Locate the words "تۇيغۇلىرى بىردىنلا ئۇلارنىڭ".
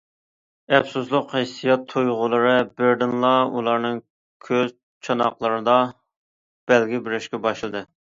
1.93-4.03